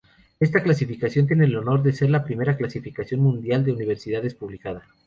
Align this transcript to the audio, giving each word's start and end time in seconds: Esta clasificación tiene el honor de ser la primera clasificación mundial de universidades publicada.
Esta 0.39 0.63
clasificación 0.63 1.27
tiene 1.27 1.45
el 1.45 1.55
honor 1.55 1.83
de 1.83 1.93
ser 1.93 2.09
la 2.09 2.23
primera 2.25 2.57
clasificación 2.57 3.21
mundial 3.21 3.63
de 3.63 3.73
universidades 3.73 4.33
publicada. 4.33 4.81